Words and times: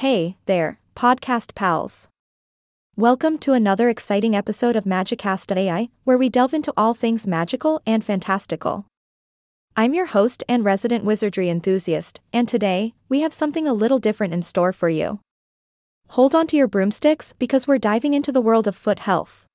Hey, 0.00 0.36
there, 0.44 0.78
podcast 0.94 1.54
pals. 1.54 2.10
Welcome 2.96 3.38
to 3.38 3.54
another 3.54 3.88
exciting 3.88 4.36
episode 4.36 4.76
of 4.76 4.84
Magicast 4.84 5.56
AI, 5.56 5.88
where 6.04 6.18
we 6.18 6.28
delve 6.28 6.52
into 6.52 6.70
all 6.76 6.92
things 6.92 7.26
magical 7.26 7.80
and 7.86 8.04
fantastical. 8.04 8.84
I'm 9.74 9.94
your 9.94 10.04
host 10.04 10.44
and 10.50 10.66
resident 10.66 11.04
wizardry 11.04 11.48
enthusiast, 11.48 12.20
and 12.30 12.46
today, 12.46 12.92
we 13.08 13.20
have 13.22 13.32
something 13.32 13.66
a 13.66 13.72
little 13.72 13.98
different 13.98 14.34
in 14.34 14.42
store 14.42 14.74
for 14.74 14.90
you. 14.90 15.20
Hold 16.08 16.34
on 16.34 16.46
to 16.48 16.58
your 16.58 16.68
broomsticks 16.68 17.32
because 17.32 17.66
we're 17.66 17.78
diving 17.78 18.12
into 18.12 18.30
the 18.30 18.42
world 18.42 18.68
of 18.68 18.76
foot 18.76 18.98
health. 18.98 19.46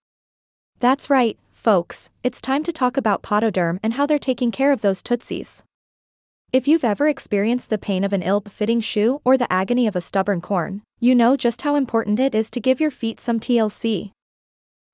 That's 0.80 1.08
right, 1.08 1.38
folks, 1.52 2.10
it's 2.24 2.42
time 2.42 2.64
to 2.64 2.72
talk 2.72 2.98
about 2.98 3.22
pododerm 3.22 3.78
and 3.84 3.94
how 3.94 4.08
they're 4.08 4.18
taking 4.18 4.50
care 4.50 4.72
of 4.72 4.82
those 4.82 5.04
tootsies. 5.04 5.64
If 6.54 6.68
you've 6.68 6.84
ever 6.84 7.08
experienced 7.08 7.70
the 7.70 7.78
pain 7.78 8.04
of 8.04 8.12
an 8.12 8.22
ill 8.22 8.42
fitting 8.42 8.82
shoe 8.82 9.22
or 9.24 9.38
the 9.38 9.52
agony 9.52 9.88
of 9.88 9.96
a 9.96 10.02
stubborn 10.02 10.42
corn, 10.42 10.82
you 11.00 11.16
know 11.16 11.38
just 11.38 11.62
how 11.62 11.76
important 11.76 12.20
it 12.20 12.36
is 12.36 12.52
to 12.52 12.60
give 12.60 12.82
your 12.82 12.92
feet 12.92 13.22
some 13.22 13.40
TLC. 13.40 14.12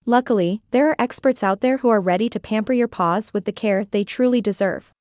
Luckily, 0.06 0.62
there 0.70 0.88
are 0.88 0.96
experts 1.00 1.42
out 1.42 1.62
there 1.62 1.80
who 1.80 1.90
are 1.90 2.00
ready 2.00 2.30
to 2.30 2.40
pamper 2.40 2.74
your 2.74 2.88
paws 2.88 3.34
with 3.34 3.46
the 3.46 3.52
care 3.52 3.86
they 3.86 4.04
truly 4.04 4.40
deserve. 4.40 4.92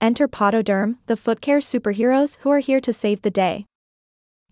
Enter 0.00 0.26
Pododerm, 0.26 0.96
the 1.06 1.16
foot 1.16 1.40
care 1.40 1.60
superheroes 1.60 2.38
who 2.40 2.50
are 2.50 2.58
here 2.58 2.80
to 2.80 2.92
save 2.92 3.22
the 3.22 3.30
day. 3.30 3.64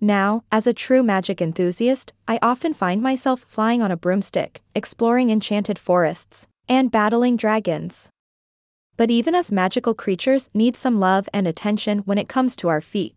Now, 0.00 0.44
as 0.52 0.68
a 0.68 0.72
true 0.72 1.02
magic 1.02 1.42
enthusiast, 1.42 2.12
I 2.28 2.38
often 2.40 2.72
find 2.72 3.02
myself 3.02 3.40
flying 3.40 3.82
on 3.82 3.90
a 3.90 3.96
broomstick, 3.96 4.62
exploring 4.76 5.30
enchanted 5.30 5.76
forests, 5.76 6.46
and 6.68 6.92
battling 6.92 7.36
dragons. 7.36 8.10
But 8.96 9.10
even 9.10 9.34
us 9.34 9.52
magical 9.52 9.94
creatures 9.94 10.48
need 10.54 10.76
some 10.76 10.98
love 10.98 11.28
and 11.32 11.46
attention 11.46 11.98
when 12.00 12.18
it 12.18 12.28
comes 12.28 12.56
to 12.56 12.68
our 12.68 12.80
feet. 12.80 13.14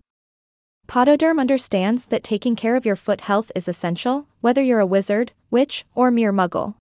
Pododerm 0.88 1.40
understands 1.40 2.08
that 2.08 2.24
taking 2.24 2.56
care 2.56 2.76
of 2.76 2.86
your 2.86 2.96
foot 2.96 3.22
health 3.22 3.52
is 3.56 3.68
essential, 3.68 4.28
whether 4.42 4.62
you're 4.62 4.80
a 4.80 4.86
wizard, 4.86 5.32
witch, 5.52 5.86
or 5.94 6.10
mere 6.10 6.34
muggle. 6.34 6.74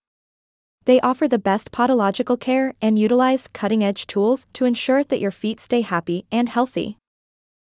They 0.85 0.99
offer 1.01 1.27
the 1.27 1.37
best 1.37 1.71
podological 1.71 2.39
care 2.39 2.73
and 2.81 2.97
utilize 2.97 3.47
cutting 3.47 3.83
edge 3.83 4.07
tools 4.07 4.47
to 4.53 4.65
ensure 4.65 5.03
that 5.03 5.19
your 5.19 5.29
feet 5.29 5.59
stay 5.59 5.81
happy 5.81 6.25
and 6.31 6.49
healthy. 6.49 6.97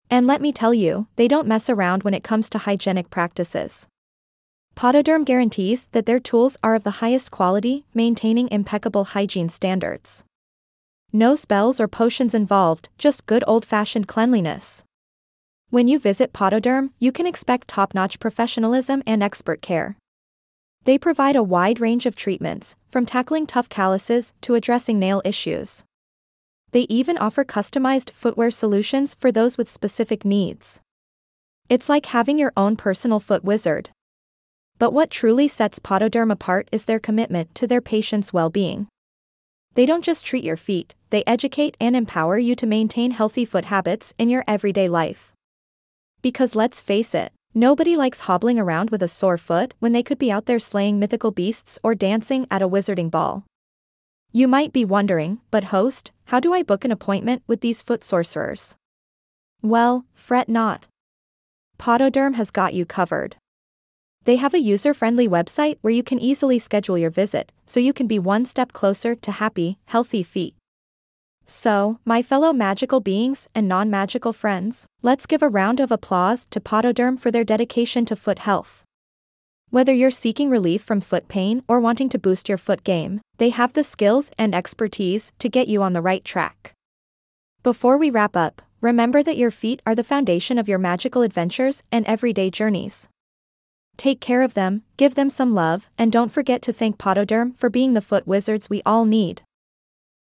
And 0.10 0.26
let 0.26 0.42
me 0.42 0.52
tell 0.52 0.74
you, 0.74 1.08
they 1.16 1.28
don't 1.28 1.48
mess 1.48 1.70
around 1.70 2.04
when 2.04 2.16
it 2.16 2.24
comes 2.24 2.50
to 2.50 2.58
hygienic 2.58 3.10
practices. 3.10 3.88
Pododerm 4.76 5.24
guarantees 5.24 5.88
that 5.92 6.08
their 6.08 6.20
tools 6.20 6.58
are 6.64 6.74
of 6.74 6.84
the 6.84 6.98
highest 7.02 7.30
quality, 7.30 7.86
maintaining 7.94 8.50
impeccable 8.50 9.04
hygiene 9.04 9.50
standards. 9.50 10.26
No 11.16 11.36
spells 11.36 11.80
or 11.80 11.88
potions 11.88 12.34
involved, 12.34 12.90
just 12.98 13.28
good 13.28 13.44
old 13.46 13.64
fashioned 13.64 14.08
cleanliness. 14.08 14.84
When 15.70 15.88
you 15.88 16.00
visit 16.00 16.34
Pododerm, 16.34 16.90
you 16.98 17.12
can 17.12 17.28
expect 17.28 17.68
top 17.68 17.94
notch 17.94 18.20
professionalism 18.20 19.04
and 19.06 19.22
expert 19.22 19.62
care. 19.62 19.96
They 20.86 20.98
provide 20.98 21.36
a 21.36 21.44
wide 21.44 21.80
range 21.80 22.08
of 22.08 22.16
treatments, 22.16 22.76
from 22.90 23.06
tackling 23.06 23.46
tough 23.46 23.70
calluses 23.70 24.34
to 24.42 24.56
addressing 24.56 24.98
nail 24.98 25.22
issues. 25.24 25.84
They 26.72 26.88
even 26.90 27.20
offer 27.20 27.46
customized 27.46 28.10
footwear 28.10 28.50
solutions 28.50 29.14
for 29.14 29.32
those 29.32 29.56
with 29.56 29.70
specific 29.70 30.26
needs. 30.26 30.82
It's 31.70 31.90
like 31.90 32.08
having 32.08 32.40
your 32.40 32.54
own 32.58 32.76
personal 32.76 33.20
foot 33.20 33.44
wizard. 33.44 33.92
But 34.80 34.94
what 34.94 35.12
truly 35.12 35.48
sets 35.48 35.78
Pododerm 35.78 36.32
apart 36.32 36.70
is 36.72 36.86
their 36.86 37.00
commitment 37.00 37.54
to 37.54 37.68
their 37.68 37.82
patients' 37.82 38.34
well 38.34 38.50
being. 38.50 38.88
They 39.76 39.86
don't 39.86 40.04
just 40.04 40.26
treat 40.26 40.44
your 40.44 40.58
feet, 40.58 40.94
they 41.10 41.24
educate 41.26 41.76
and 41.80 41.96
empower 41.96 42.38
you 42.38 42.56
to 42.56 42.68
maintain 42.68 43.12
healthy 43.12 43.46
foot 43.46 43.66
habits 43.66 44.14
in 44.18 44.30
your 44.30 44.44
everyday 44.48 44.88
life. 44.88 45.34
Because 46.22 46.56
let's 46.56 46.80
face 46.80 47.16
it, 47.16 47.32
nobody 47.54 47.96
likes 47.96 48.22
hobbling 48.22 48.60
around 48.60 48.92
with 48.92 49.02
a 49.02 49.08
sore 49.08 49.38
foot 49.38 49.74
when 49.80 49.92
they 49.92 50.04
could 50.04 50.20
be 50.20 50.32
out 50.32 50.46
there 50.46 50.60
slaying 50.60 51.00
mythical 51.00 51.32
beasts 51.32 51.80
or 51.84 51.96
dancing 51.96 52.46
at 52.52 52.62
a 52.62 52.70
wizarding 52.70 53.10
ball. 53.10 53.46
You 54.32 54.48
might 54.48 54.74
be 54.74 54.86
wondering, 54.86 55.42
but 55.52 55.66
host, 55.66 56.12
how 56.26 56.40
do 56.40 56.54
I 56.54 56.64
book 56.64 56.86
an 56.86 56.92
appointment 56.92 57.44
with 57.48 57.62
these 57.62 57.82
foot 57.82 58.04
sorcerers? 58.04 58.76
Well, 59.62 60.06
fret 60.14 60.50
not. 60.50 60.88
Pododerm 61.80 62.36
has 62.36 62.52
got 62.52 62.74
you 62.74 62.86
covered. 62.86 63.38
They 64.26 64.38
have 64.38 64.54
a 64.54 64.60
user 64.60 64.94
friendly 64.94 65.28
website 65.28 65.78
where 65.82 65.92
you 65.94 66.04
can 66.04 66.20
easily 66.20 66.58
schedule 66.58 66.98
your 66.98 67.10
visit, 67.10 67.52
so 67.66 67.80
you 67.80 67.92
can 67.92 68.08
be 68.08 68.20
one 68.20 68.46
step 68.46 68.72
closer 68.72 69.16
to 69.16 69.32
happy, 69.32 69.80
healthy 69.86 70.24
feet. 70.24 70.56
So, 71.46 72.00
my 72.06 72.22
fellow 72.22 72.54
magical 72.54 73.02
beings 73.02 73.50
and 73.54 73.68
non 73.68 73.90
magical 73.90 74.32
friends, 74.32 74.88
let's 75.02 75.26
give 75.26 75.42
a 75.42 75.50
round 75.50 75.82
of 75.82 75.92
applause 75.92 76.46
to 76.52 76.62
Pododerm 76.62 77.20
for 77.20 77.32
their 77.32 77.44
dedication 77.44 78.06
to 78.06 78.16
foot 78.16 78.40
health. 78.40 78.86
Whether 79.70 79.92
you're 79.92 80.12
seeking 80.12 80.50
relief 80.50 80.82
from 80.82 81.02
foot 81.02 81.28
pain 81.28 81.64
or 81.68 81.82
wanting 81.82 82.08
to 82.10 82.20
boost 82.20 82.48
your 82.48 82.58
foot 82.58 82.84
game, 82.84 83.20
they 83.40 83.50
have 83.50 83.74
the 83.74 83.84
skills 83.84 84.32
and 84.38 84.56
expertise 84.56 85.34
to 85.40 85.50
get 85.50 85.68
you 85.68 85.84
on 85.84 85.94
the 85.94 86.02
right 86.02 86.24
track. 86.24 86.72
Before 87.62 87.98
we 87.98 88.10
wrap 88.10 88.38
up, 88.38 88.62
remember 88.80 89.22
that 89.24 89.38
your 89.38 89.52
feet 89.52 89.82
are 89.86 89.96
the 89.96 90.04
foundation 90.04 90.58
of 90.58 90.70
your 90.70 90.80
magical 90.80 91.24
adventures 91.24 91.84
and 91.92 92.06
everyday 92.06 92.50
journeys. 92.50 93.10
Take 93.98 94.20
care 94.20 94.42
of 94.42 94.54
them, 94.54 94.84
give 94.98 95.16
them 95.16 95.30
some 95.30 95.54
love, 95.54 95.90
and 95.98 96.12
don't 96.12 96.32
forget 96.32 96.62
to 96.64 96.74
thank 96.74 96.98
Pododerm 96.98 97.56
for 97.56 97.70
being 97.70 97.94
the 97.94 98.02
foot 98.02 98.28
wizards 98.28 98.70
we 98.70 98.82
all 98.86 99.06
need. 99.06 99.44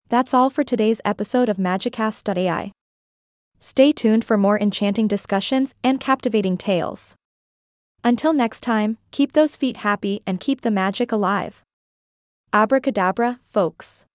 That's 0.08 0.34
all 0.34 0.50
for 0.50 0.64
today's 0.64 1.00
episode 1.04 1.48
of 1.48 1.56
Magicast.ai. 1.56 2.72
Stay 3.60 3.92
tuned 3.92 4.24
for 4.24 4.36
more 4.36 4.58
enchanting 4.58 5.06
discussions 5.06 5.74
and 5.84 6.00
captivating 6.00 6.56
tales. 6.56 7.14
Until 8.02 8.32
next 8.32 8.62
time, 8.62 8.96
keep 9.10 9.32
those 9.34 9.56
feet 9.56 9.78
happy 9.78 10.22
and 10.26 10.40
keep 10.40 10.62
the 10.62 10.70
magic 10.70 11.12
alive. 11.12 11.62
Abracadabra, 12.52 13.38
folks. 13.42 14.06